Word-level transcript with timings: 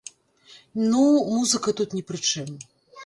Ну, 0.91 1.03
музыка 1.35 1.75
тут 1.81 1.95
ні 1.99 2.03
пры 2.09 2.17
чым. 2.31 2.49